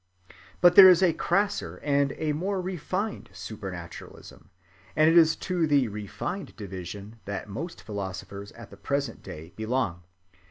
[0.61, 4.49] But there is a crasser and a more refined supernaturalism,
[4.95, 10.01] and it is to the refined division that most philosophers at the present day belong.